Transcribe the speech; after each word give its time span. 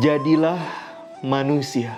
Jadilah 0.00 0.58
manusia. 1.22 1.94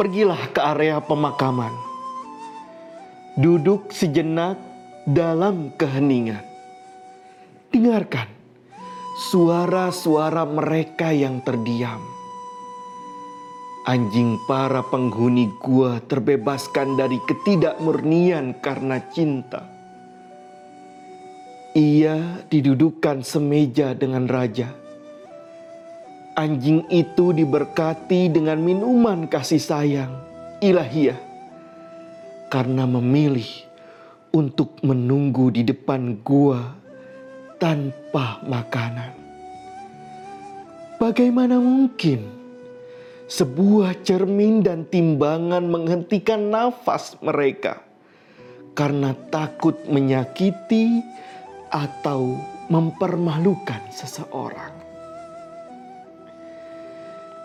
Pergilah 0.00 0.48
ke 0.48 0.64
area 0.64 1.04
pemakaman. 1.04 1.76
Duduk 3.36 3.92
sejenak 3.92 4.56
dalam 5.04 5.76
keheningan. 5.76 6.40
Dengarkan 7.68 8.32
suara-suara 9.28 10.48
mereka 10.48 11.12
yang 11.12 11.44
terdiam. 11.44 12.13
Anjing 13.84 14.40
para 14.48 14.80
penghuni 14.80 15.52
gua 15.60 16.00
terbebaskan 16.00 16.96
dari 16.96 17.20
ketidakmurnian 17.28 18.56
karena 18.64 18.96
cinta 19.12 19.74
ia 21.74 22.38
didudukan 22.46 23.26
semeja 23.26 23.98
dengan 23.98 24.30
raja. 24.30 24.70
Anjing 26.38 26.86
itu 26.86 27.34
diberkati 27.34 28.30
dengan 28.30 28.62
minuman 28.62 29.26
kasih 29.26 29.58
sayang 29.58 30.14
ilahiyah 30.62 31.18
karena 32.48 32.86
memilih 32.86 33.46
untuk 34.30 34.78
menunggu 34.86 35.50
di 35.50 35.66
depan 35.66 36.22
gua 36.22 36.72
tanpa 37.58 38.38
makanan. 38.46 39.10
Bagaimana 41.02 41.58
mungkin 41.58 42.43
sebuah 43.24 44.04
cermin 44.04 44.60
dan 44.60 44.84
timbangan 44.84 45.64
menghentikan 45.64 46.52
nafas 46.52 47.16
mereka 47.24 47.80
karena 48.76 49.16
takut 49.32 49.78
menyakiti 49.88 51.00
atau 51.72 52.36
mempermalukan 52.68 53.80
seseorang. 53.88 54.72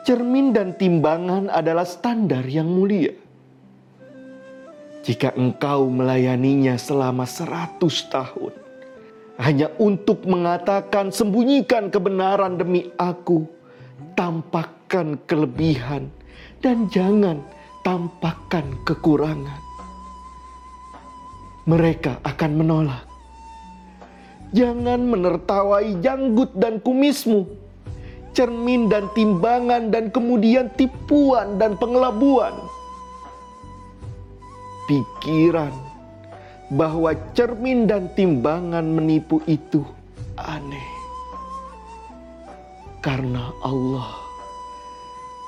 Cermin 0.03 0.55
dan 0.55 0.73
timbangan 0.73 1.53
adalah 1.53 1.85
standar 1.85 2.41
yang 2.49 2.65
mulia. 2.65 3.13
Jika 5.05 5.37
engkau 5.37 5.87
melayaninya 5.87 6.75
selama 6.75 7.29
seratus 7.29 8.09
tahun, 8.09 8.51
hanya 9.37 9.69
untuk 9.79 10.25
mengatakan 10.25 11.13
sembunyikan 11.13 11.93
kebenaran 11.93 12.57
demi 12.57 12.89
aku, 12.97 13.47
tampakkan 14.89 15.21
kelebihan 15.29 16.09
dan 16.65 16.89
jangan 16.89 17.45
tampakkan 17.85 18.65
kekurangan. 18.89 19.61
Mereka 21.69 22.25
akan 22.25 22.51
menolak 22.57 23.05
Jangan 24.49 25.13
menertawai 25.13 26.01
janggut 26.01 26.57
dan 26.57 26.81
kumismu, 26.81 27.45
cermin 28.33 28.89
dan 28.89 29.05
timbangan 29.13 29.93
dan 29.93 30.09
kemudian 30.09 30.73
tipuan 30.73 31.61
dan 31.61 31.77
pengelabuan. 31.77 32.57
Pikiran 34.89 35.69
bahwa 36.73 37.13
cermin 37.37 37.85
dan 37.85 38.09
timbangan 38.17 38.89
menipu 38.89 39.37
itu 39.45 39.85
aneh. 40.33 40.89
Karena 43.05 43.53
Allah 43.61 44.28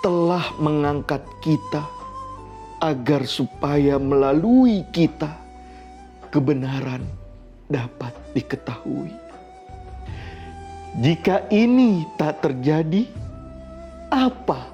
telah 0.02 0.50
mengangkat 0.58 1.22
kita 1.46 1.86
agar 2.82 3.22
supaya 3.30 4.02
melalui 4.02 4.82
kita 4.90 5.38
kebenaran 6.34 7.06
dapat 7.70 8.10
diketahui. 8.34 9.14
Jika 11.00 11.48
ini 11.54 12.04
tak 12.17 12.42
terjadi, 12.44 13.06
apa 14.10 14.67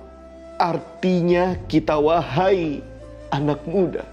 artinya 0.57 1.59
kita, 1.69 1.99
wahai 1.99 2.81
anak 3.29 3.61
muda? 3.67 4.07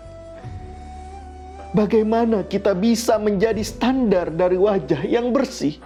Bagaimana 1.72 2.42
kita 2.44 2.74
bisa 2.74 3.16
menjadi 3.16 3.62
standar 3.62 4.34
dari 4.34 4.58
wajah 4.58 5.06
yang 5.06 5.30
bersih? 5.30 5.78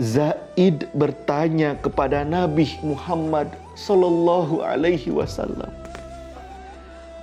Zaid 0.00 0.88
bertanya 0.96 1.76
kepada 1.76 2.24
Nabi 2.24 2.80
Muhammad 2.80 3.52
Sallallahu 3.76 4.64
Alaihi 4.64 5.12
Wasallam, 5.12 5.68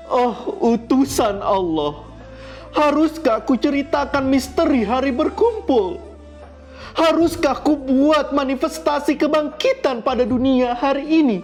"Oh, 0.05 0.53
utusan 0.61 1.41
Allah, 1.41 2.07
Haruskah 2.77 3.41
aku 3.41 3.57
ceritakan 3.57 4.29
misteri 4.29 4.85
hari 4.85 5.09
berkumpul? 5.09 5.97
Haruskah 6.93 7.57
aku 7.57 7.73
buat 7.73 8.29
manifestasi 8.29 9.17
kebangkitan 9.17 10.05
pada 10.05 10.21
dunia 10.21 10.77
hari 10.77 11.25
ini? 11.25 11.41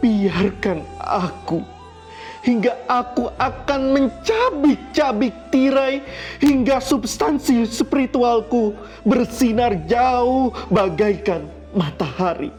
Biarkan 0.00 0.80
aku 0.96 1.60
hingga 2.46 2.78
aku 2.86 3.26
akan 3.34 3.80
mencabik-cabik 3.90 5.34
tirai 5.50 5.98
hingga 6.38 6.78
substansi 6.78 7.66
spiritualku 7.66 8.70
bersinar 9.02 9.74
jauh 9.90 10.54
bagaikan 10.70 11.50
matahari. 11.74 12.54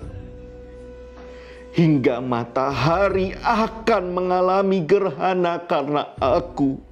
Hingga 1.72 2.20
matahari 2.20 3.32
akan 3.40 4.04
mengalami 4.12 4.84
gerhana 4.84 5.62
karena 5.64 6.10
aku 6.20 6.84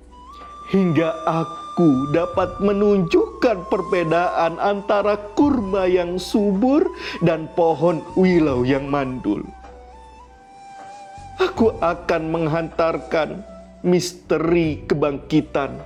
hingga 0.69 1.13
aku 1.29 2.09
dapat 2.09 2.57
menunjukkan 2.57 3.69
perbedaan 3.69 4.57
antara 4.57 5.17
kurma 5.37 5.85
yang 5.85 6.17
subur 6.17 6.85
dan 7.21 7.45
pohon 7.53 8.01
wilau 8.17 8.65
yang 8.65 8.89
mandul. 8.89 9.45
Aku 11.55 11.71
akan 11.79 12.35
menghantarkan 12.35 13.39
misteri 13.79 14.83
kebangkitan, 14.91 15.79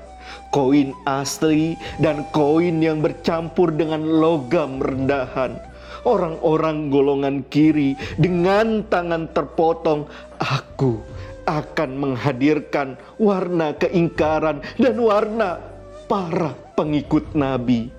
koin 0.50 0.98
asli 1.06 1.78
dan 2.02 2.26
koin 2.34 2.82
yang 2.82 3.06
bercampur 3.06 3.70
dengan 3.70 4.02
logam 4.02 4.82
rendahan. 4.82 5.62
Orang-orang 6.10 6.90
golongan 6.90 7.46
kiri 7.54 7.94
dengan 8.18 8.82
tangan 8.90 9.30
terpotong, 9.30 10.10
aku 10.42 11.06
akan 11.46 11.90
menghadirkan 12.02 12.98
warna 13.22 13.70
keingkaran 13.78 14.66
dan 14.82 14.98
warna 14.98 15.62
para 16.10 16.58
pengikut 16.74 17.30
Nabi. 17.38 17.94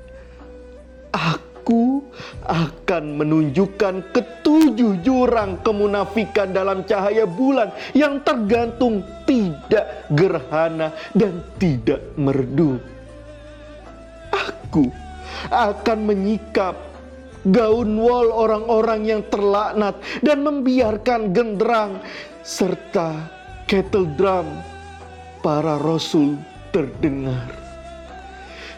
Aku 1.15 1.50
akan 2.47 3.05
menunjukkan 3.21 4.15
ketujuh 4.15 5.05
jurang 5.05 5.61
kemunafikan 5.61 6.51
dalam 6.51 6.83
cahaya 6.89 7.29
bulan 7.29 7.71
yang 7.93 8.23
tergantung 8.25 9.05
tidak 9.29 10.09
gerhana 10.11 10.91
dan 11.13 11.45
tidak 11.61 12.01
merdu. 12.17 12.81
Aku 14.31 14.91
akan 15.51 15.99
menyikap 16.07 16.77
gaun 17.49 17.97
wol 17.97 18.29
orang-orang 18.33 19.01
yang 19.09 19.23
terlaknat 19.33 19.97
dan 20.21 20.45
membiarkan 20.45 21.33
genderang 21.33 22.05
serta 22.45 23.31
kettle 23.65 24.09
drum 24.19 24.47
para 25.41 25.81
rasul 25.81 26.37
terdengar. 26.75 27.49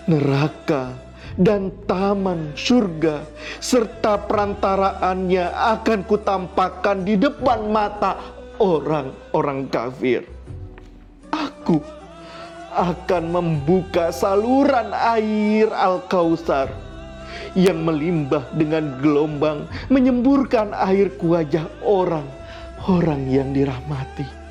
Neraka 0.07 1.12
dan 1.39 1.73
taman 1.89 2.53
surga 2.53 3.25
serta 3.63 4.29
perantaraannya 4.29 5.49
akan 5.53 6.01
kutampakkan 6.05 7.05
di 7.07 7.17
depan 7.17 7.73
mata 7.73 8.21
orang-orang 8.61 9.69
kafir. 9.73 10.29
Aku 11.33 11.81
akan 12.73 13.23
membuka 13.33 14.13
saluran 14.13 14.93
air 14.93 15.69
Al-Kausar 15.73 16.73
yang 17.53 17.85
melimbah 17.85 18.49
dengan 18.57 18.97
gelombang 19.01 19.69
menyemburkan 19.93 20.73
air 20.73 21.13
ke 21.17 21.25
wajah 21.25 21.69
orang-orang 21.85 23.23
yang 23.29 23.53
dirahmati 23.53 24.42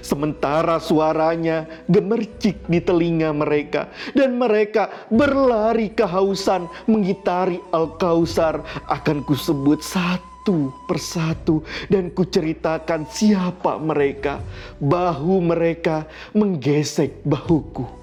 sementara 0.00 0.80
suaranya 0.82 1.64
gemercik 1.86 2.66
di 2.66 2.80
telinga 2.82 3.32
mereka, 3.32 3.88
dan 4.12 4.36
mereka 4.36 4.88
berlari 5.08 5.92
kehausan 5.92 6.66
mengitari 6.90 7.62
Al-Kausar. 7.70 8.62
Akan 8.90 9.22
kusebut 9.22 9.80
satu 9.80 10.74
persatu 10.90 11.62
dan 11.92 12.10
kuceritakan 12.10 13.06
siapa 13.06 13.78
mereka. 13.78 14.42
Bahu 14.82 15.38
mereka 15.44 16.08
menggesek 16.34 17.22
bahuku. 17.22 18.00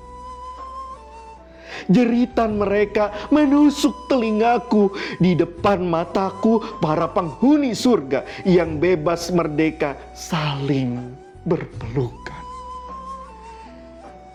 Jeritan 1.86 2.58
mereka 2.58 3.30
menusuk 3.30 4.10
telingaku 4.10 4.90
di 5.22 5.38
depan 5.38 5.86
mataku 5.86 6.58
para 6.82 7.06
penghuni 7.06 7.78
surga 7.78 8.26
yang 8.50 8.82
bebas 8.82 9.30
merdeka 9.30 9.94
saling 10.18 11.27
berpelukan. 11.48 12.44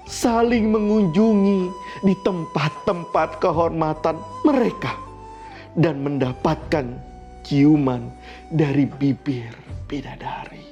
Saling 0.08 0.72
mengunjungi 0.72 1.68
di 2.04 2.14
tempat-tempat 2.24 3.36
kehormatan 3.38 4.16
mereka 4.44 4.96
dan 5.76 6.00
mendapatkan 6.00 6.96
ciuman 7.44 8.08
dari 8.48 8.88
bibir 8.88 9.52
bidadari. 9.88 10.64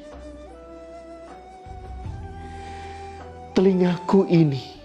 Telingaku 3.53 4.25
ini 4.29 4.81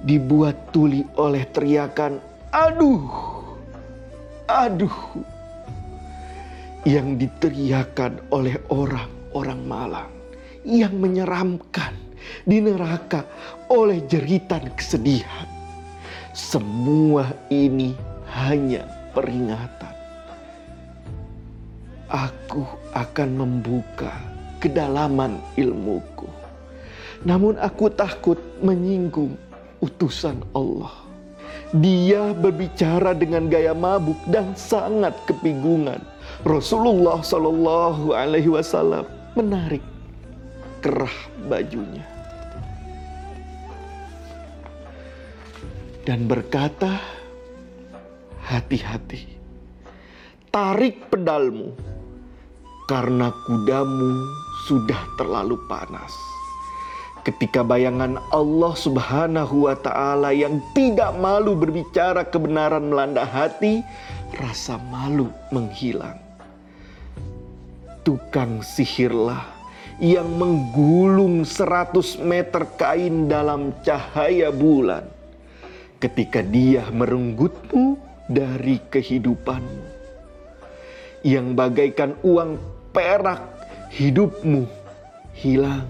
dibuat 0.00 0.72
tuli 0.72 1.04
oleh 1.20 1.44
teriakan 1.52 2.16
aduh, 2.52 3.12
aduh 4.48 4.98
yang 6.88 7.20
diteriakan 7.20 8.16
oleh 8.32 8.56
orang-orang 8.72 9.60
malang 9.68 10.19
yang 10.64 10.96
menyeramkan 11.00 11.96
di 12.44 12.60
neraka 12.60 13.24
oleh 13.72 14.04
jeritan 14.06 14.68
kesedihan. 14.76 15.48
Semua 16.36 17.32
ini 17.50 17.96
hanya 18.30 18.86
peringatan. 19.12 19.94
Aku 22.10 22.66
akan 22.94 23.28
membuka 23.38 24.10
kedalaman 24.58 25.38
ilmuku. 25.54 26.26
Namun 27.22 27.60
aku 27.60 27.92
takut 27.92 28.38
menyinggung 28.64 29.36
utusan 29.82 30.40
Allah. 30.56 30.90
Dia 31.70 32.34
berbicara 32.34 33.14
dengan 33.14 33.46
gaya 33.46 33.70
mabuk 33.74 34.18
dan 34.26 34.54
sangat 34.58 35.14
kebingungan. 35.30 36.02
Rasulullah 36.42 37.22
Shallallahu 37.22 38.10
Alaihi 38.10 38.50
Wasallam 38.50 39.06
menarik 39.38 39.82
kerah 40.80 41.16
bajunya 41.46 42.20
dan 46.08 46.24
berkata, 46.24 46.98
"Hati-hati, 48.42 49.36
tarik 50.48 51.06
pedalmu, 51.12 51.76
karena 52.88 53.28
kudamu 53.46 54.10
sudah 54.66 55.00
terlalu 55.20 55.60
panas." 55.68 56.10
Ketika 57.20 57.60
bayangan 57.60 58.16
Allah 58.32 58.72
Subhanahu 58.72 59.68
wa 59.68 59.76
Ta'ala 59.76 60.32
yang 60.32 60.56
tidak 60.72 61.12
malu 61.20 61.52
berbicara 61.52 62.24
kebenaran 62.24 62.88
melanda 62.88 63.28
hati, 63.28 63.84
rasa 64.40 64.80
malu 64.88 65.28
menghilang. 65.52 66.16
Tukang 68.08 68.64
sihirlah 68.64 69.59
yang 70.00 70.32
menggulung 70.40 71.44
seratus 71.44 72.16
meter 72.16 72.64
kain 72.80 73.28
dalam 73.28 73.76
cahaya 73.84 74.48
bulan. 74.48 75.04
Ketika 76.00 76.40
dia 76.40 76.88
merenggutmu 76.88 78.00
dari 78.24 78.80
kehidupanmu. 78.88 80.00
Yang 81.20 81.46
bagaikan 81.52 82.16
uang 82.24 82.56
perak 82.96 83.44
hidupmu 83.92 84.64
hilang. 85.36 85.84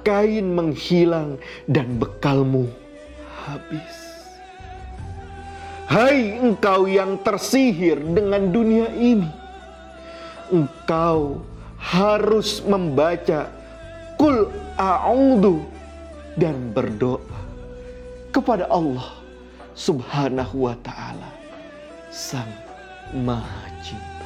Kain 0.00 0.56
menghilang 0.56 1.36
dan 1.68 2.00
bekalmu 2.00 2.72
habis. 3.44 4.24
Hai 5.84 6.40
engkau 6.40 6.88
yang 6.88 7.20
tersihir 7.20 8.00
dengan 8.00 8.48
dunia 8.48 8.88
ini. 8.96 9.28
Engkau 10.48 11.49
harus 11.80 12.60
membaca 12.60 13.48
kul 14.20 14.52
a'udhu 14.76 15.64
dan 16.36 16.76
berdoa 16.76 17.24
kepada 18.30 18.68
Allah 18.68 19.16
Subhanahu 19.72 20.68
wa 20.68 20.76
taala 20.84 21.32
sang 22.12 22.52
Maha 23.16 23.64
Cinta. 23.80 24.19